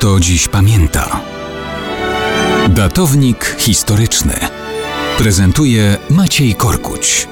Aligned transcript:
kto 0.00 0.20
dziś 0.20 0.48
pamięta. 0.48 1.20
Datownik 2.68 3.56
historyczny 3.58 4.34
prezentuje 5.18 5.96
Maciej 6.10 6.54
Korkuć. 6.54 7.28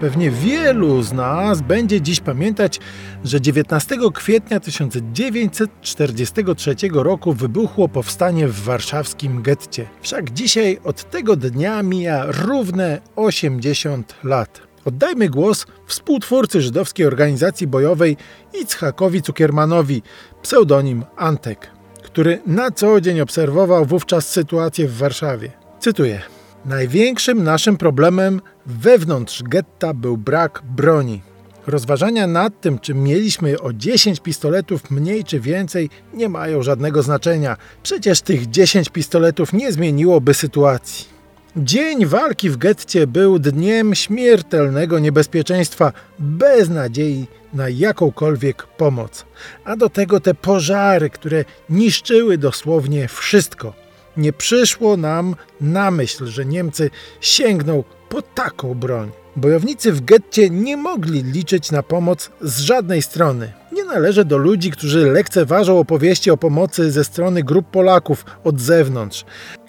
Pewnie 0.00 0.30
wielu 0.30 1.02
z 1.02 1.12
nas 1.12 1.60
będzie 1.60 2.00
dziś 2.00 2.20
pamiętać, 2.20 2.80
że 3.24 3.40
19 3.40 3.96
kwietnia 4.14 4.60
1943 4.60 6.74
roku 6.92 7.32
wybuchło 7.32 7.88
powstanie 7.88 8.48
w 8.48 8.60
warszawskim 8.60 9.42
getcie. 9.42 9.86
Wszak 10.00 10.30
dzisiaj 10.30 10.78
od 10.84 11.10
tego 11.10 11.36
dnia 11.36 11.82
mija 11.82 12.24
równe 12.26 13.00
80 13.16 14.14
lat. 14.24 14.67
Oddajmy 14.88 15.28
głos 15.28 15.66
współtwórcy 15.86 16.60
żydowskiej 16.60 17.06
organizacji 17.06 17.66
bojowej 17.66 18.16
Itzhakowi 18.60 19.22
Cukiermanowi, 19.22 20.02
pseudonim 20.42 21.04
Antek, 21.16 21.70
który 22.02 22.42
na 22.46 22.70
co 22.70 23.00
dzień 23.00 23.20
obserwował 23.20 23.84
wówczas 23.84 24.28
sytuację 24.28 24.88
w 24.88 24.96
Warszawie. 24.96 25.50
Cytuję. 25.80 26.22
Największym 26.64 27.44
naszym 27.44 27.76
problemem 27.76 28.40
wewnątrz 28.66 29.42
getta 29.42 29.94
był 29.94 30.16
brak 30.16 30.62
broni. 30.76 31.22
Rozważania 31.66 32.26
nad 32.26 32.60
tym, 32.60 32.78
czy 32.78 32.94
mieliśmy 32.94 33.60
o 33.60 33.72
10 33.72 34.20
pistoletów 34.20 34.90
mniej 34.90 35.24
czy 35.24 35.40
więcej, 35.40 35.90
nie 36.14 36.28
mają 36.28 36.62
żadnego 36.62 37.02
znaczenia. 37.02 37.56
Przecież 37.82 38.20
tych 38.20 38.50
10 38.50 38.88
pistoletów 38.88 39.52
nie 39.52 39.72
zmieniłoby 39.72 40.34
sytuacji. 40.34 41.17
Dzień 41.58 42.06
walki 42.06 42.50
w 42.50 42.56
getcie 42.56 43.06
był 43.06 43.38
dniem 43.38 43.94
śmiertelnego 43.94 44.98
niebezpieczeństwa, 44.98 45.92
bez 46.18 46.68
nadziei 46.68 47.26
na 47.54 47.68
jakąkolwiek 47.68 48.66
pomoc. 48.66 49.24
A 49.64 49.76
do 49.76 49.88
tego 49.88 50.20
te 50.20 50.34
pożary, 50.34 51.10
które 51.10 51.44
niszczyły 51.70 52.38
dosłownie 52.38 53.08
wszystko. 53.08 53.74
Nie 54.16 54.32
przyszło 54.32 54.96
nam 54.96 55.34
na 55.60 55.90
myśl, 55.90 56.26
że 56.26 56.44
Niemcy 56.44 56.90
sięgną 57.20 57.84
po 58.08 58.22
taką 58.22 58.74
broń. 58.74 59.10
Bojownicy 59.36 59.92
w 59.92 60.04
getcie 60.04 60.50
nie 60.50 60.76
mogli 60.76 61.22
liczyć 61.22 61.70
na 61.70 61.82
pomoc 61.82 62.30
z 62.40 62.60
żadnej 62.60 63.02
strony. 63.02 63.52
Nie 63.72 63.84
należę 63.84 64.24
do 64.24 64.38
ludzi, 64.38 64.70
którzy 64.70 65.12
lekceważą 65.12 65.78
opowieści 65.78 66.30
o 66.30 66.36
pomocy 66.36 66.92
ze 66.92 67.04
strony 67.04 67.42
grup 67.42 67.70
Polaków 67.70 68.24
od 68.44 68.60
zewnątrz. 68.60 69.24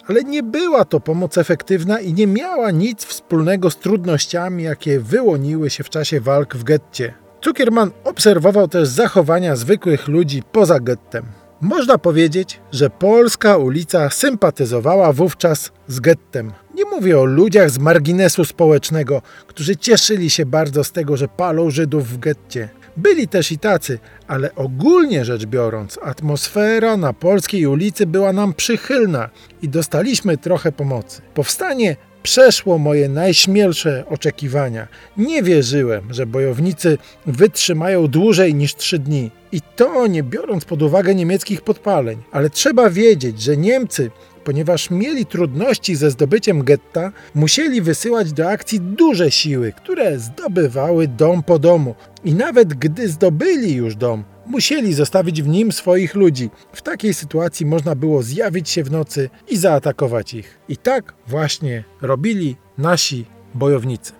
Ale 0.08 0.24
nie 0.24 0.42
była 0.42 0.84
to 0.84 1.00
pomoc 1.00 1.38
efektywna 1.38 2.00
i 2.00 2.12
nie 2.12 2.26
miała 2.26 2.70
nic 2.70 3.04
wspólnego 3.04 3.70
z 3.70 3.76
trudnościami, 3.76 4.62
jakie 4.62 5.00
wyłoniły 5.00 5.70
się 5.70 5.84
w 5.84 5.90
czasie 5.90 6.20
walk 6.20 6.56
w 6.56 6.64
getcie. 6.64 7.14
Cukierman 7.40 7.90
obserwował 8.04 8.68
też 8.68 8.88
zachowania 8.88 9.56
zwykłych 9.56 10.08
ludzi 10.08 10.42
poza 10.52 10.80
gettem. 10.80 11.24
Można 11.60 11.98
powiedzieć, 11.98 12.60
że 12.72 12.90
polska 12.90 13.56
ulica 13.56 14.10
sympatyzowała 14.10 15.12
wówczas 15.12 15.72
z 15.88 16.00
gettem. 16.00 16.52
Mówię 16.90 17.18
o 17.18 17.24
ludziach 17.24 17.70
z 17.70 17.78
marginesu 17.78 18.44
społecznego, 18.44 19.22
którzy 19.46 19.76
cieszyli 19.76 20.30
się 20.30 20.46
bardzo 20.46 20.84
z 20.84 20.92
tego, 20.92 21.16
że 21.16 21.28
palą 21.28 21.70
Żydów 21.70 22.08
w 22.08 22.18
getcie. 22.18 22.68
Byli 22.96 23.28
też 23.28 23.52
i 23.52 23.58
tacy, 23.58 23.98
ale 24.26 24.54
ogólnie 24.54 25.24
rzecz 25.24 25.46
biorąc, 25.46 25.98
atmosfera 26.02 26.96
na 26.96 27.12
polskiej 27.12 27.66
ulicy 27.66 28.06
była 28.06 28.32
nam 28.32 28.54
przychylna 28.54 29.30
i 29.62 29.68
dostaliśmy 29.68 30.36
trochę 30.38 30.72
pomocy. 30.72 31.22
Powstanie 31.34 31.96
przeszło 32.22 32.78
moje 32.78 33.08
najśmielsze 33.08 34.04
oczekiwania. 34.08 34.88
Nie 35.16 35.42
wierzyłem, 35.42 36.14
że 36.14 36.26
bojownicy 36.26 36.98
wytrzymają 37.26 38.06
dłużej 38.06 38.54
niż 38.54 38.74
trzy 38.74 38.98
dni. 38.98 39.30
I 39.52 39.60
to 39.76 40.06
nie 40.06 40.22
biorąc 40.22 40.64
pod 40.64 40.82
uwagę 40.82 41.14
niemieckich 41.14 41.62
podpaleń. 41.62 42.18
Ale 42.32 42.50
trzeba 42.50 42.90
wiedzieć, 42.90 43.42
że 43.42 43.56
Niemcy 43.56 44.10
ponieważ 44.44 44.90
mieli 44.90 45.26
trudności 45.26 45.96
ze 45.96 46.10
zdobyciem 46.10 46.64
getta, 46.64 47.12
musieli 47.34 47.82
wysyłać 47.82 48.32
do 48.32 48.48
akcji 48.50 48.80
duże 48.80 49.30
siły, 49.30 49.72
które 49.72 50.18
zdobywały 50.18 51.08
dom 51.08 51.42
po 51.42 51.58
domu. 51.58 51.94
I 52.24 52.34
nawet 52.34 52.74
gdy 52.74 53.08
zdobyli 53.08 53.74
już 53.74 53.96
dom, 53.96 54.24
musieli 54.50 54.94
zostawić 54.94 55.42
w 55.42 55.48
nim 55.48 55.72
swoich 55.72 56.14
ludzi. 56.14 56.50
W 56.72 56.82
takiej 56.82 57.14
sytuacji 57.14 57.66
można 57.66 57.94
było 57.94 58.22
zjawić 58.22 58.70
się 58.70 58.84
w 58.84 58.90
nocy 58.90 59.30
i 59.48 59.56
zaatakować 59.56 60.34
ich. 60.34 60.58
I 60.68 60.76
tak 60.76 61.14
właśnie 61.26 61.84
robili 62.00 62.56
nasi 62.78 63.24
bojownicy. 63.54 64.19